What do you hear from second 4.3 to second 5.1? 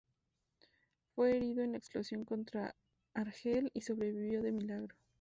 de milagro.